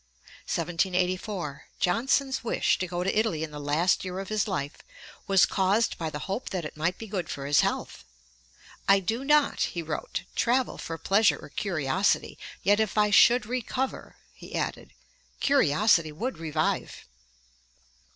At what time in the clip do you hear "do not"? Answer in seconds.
9.01-9.61